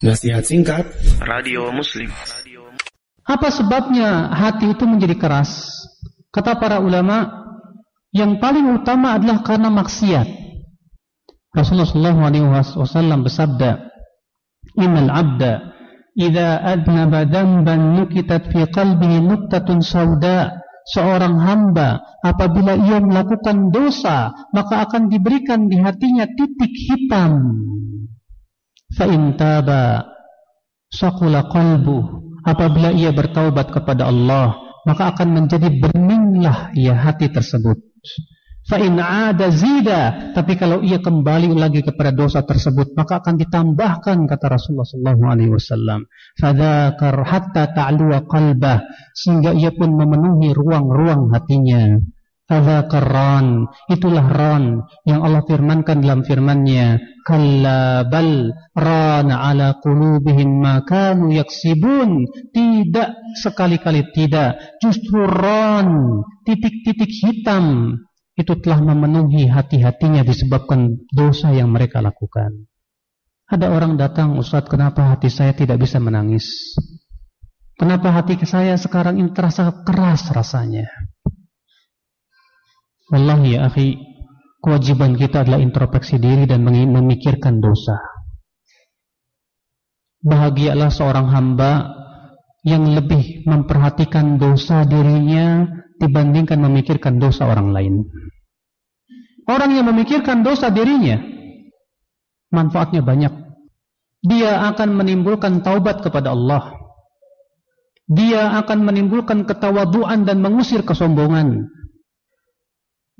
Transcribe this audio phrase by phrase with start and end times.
[0.00, 0.88] Nasihat singkat
[1.20, 2.08] Radio Muslim
[3.28, 5.76] Apa sebabnya hati itu menjadi keras?
[6.32, 7.28] Kata para ulama,
[8.08, 10.24] yang paling utama adalah karena maksiat.
[11.52, 11.84] Rasulullah
[12.64, 13.92] SAW bersabda,
[14.80, 15.68] Innal abda
[16.16, 20.64] idza adnaba dhanban nukitat fi qalbihi nuktatun sauda.
[20.96, 27.36] Seorang hamba apabila ia melakukan dosa, maka akan diberikan di hatinya titik hitam
[28.94, 30.04] Fa'in taba
[30.90, 32.20] saqula qalbu.
[32.40, 34.56] Apabila ia bertaubat kepada Allah
[34.88, 37.76] maka akan menjadi beninglah ia hati tersebut.
[38.68, 44.46] Fa'in ada zida tapi kalau ia kembali lagi kepada dosa tersebut maka akan ditambahkan kata
[44.46, 46.08] Rasulullah sallallahu alaihi wasallam.
[46.38, 52.00] Fadzakar hatta ta'luwa qalbah sehingga ia pun memenuhi ruang-ruang hatinya
[52.50, 56.98] Itulah ran yang Allah firmankan dalam firman-Nya.
[57.22, 62.26] Kalla bal ala qulubihim ma kanu yaksibun.
[62.50, 64.82] Tidak sekali-kali tidak.
[64.82, 67.94] Justru ran titik-titik hitam
[68.34, 72.66] itu telah memenuhi hati-hatinya disebabkan dosa yang mereka lakukan.
[73.46, 76.74] Ada orang datang Ustaz kenapa hati saya tidak bisa menangis?
[77.78, 80.86] Kenapa hati saya sekarang ini terasa keras rasanya
[83.10, 83.98] Wallahi ya akhi,
[84.62, 87.98] kewajiban kita adalah introspeksi diri dan memikirkan dosa.
[90.22, 91.90] Bahagialah seorang hamba
[92.62, 95.66] yang lebih memperhatikan dosa dirinya
[95.98, 97.94] dibandingkan memikirkan dosa orang lain.
[99.50, 101.18] Orang yang memikirkan dosa dirinya,
[102.54, 103.34] manfaatnya banyak.
[104.22, 106.78] Dia akan menimbulkan taubat kepada Allah.
[108.06, 111.79] Dia akan menimbulkan ketawaduan dan mengusir kesombongan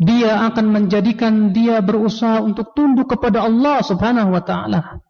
[0.01, 5.05] dia akan menjadikan dia berusaha untuk tunduk kepada Allah Subhanahu wa taala.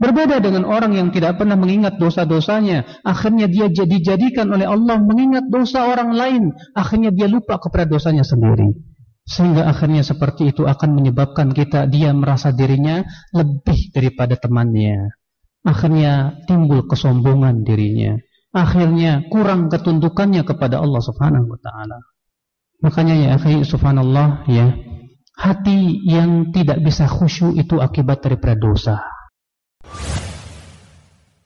[0.00, 5.50] Berbeda dengan orang yang tidak pernah mengingat dosa-dosanya, akhirnya dia jadi jadikan oleh Allah mengingat
[5.52, 8.70] dosa orang lain, akhirnya dia lupa kepada dosanya sendiri.
[9.28, 13.04] Sehingga akhirnya seperti itu akan menyebabkan kita dia merasa dirinya
[13.36, 15.12] lebih daripada temannya.
[15.68, 18.16] Akhirnya timbul kesombongan dirinya.
[18.56, 22.09] Akhirnya kurang ketundukannya kepada Allah Subhanahu wa taala.
[22.80, 24.72] Makanya ya akhi subhanallah ya,
[25.36, 29.04] hati yang tidak bisa khusyuk itu akibat daripada dosa.